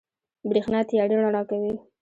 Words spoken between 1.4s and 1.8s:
کوي.